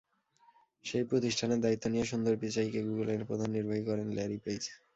সেই 0.85 1.05
প্রতিষ্ঠানের 1.09 1.59
দায়িত্ব 1.61 1.85
নিয়ে 1.89 2.05
সুন্দর 2.11 2.33
পিচাইকে 2.41 2.79
গুগলের 2.87 3.21
প্রধান 3.29 3.49
নির্বাহী 3.55 3.83
করেন 3.89 4.07
ল্যারি 4.17 4.37
পেজ। 4.45 4.61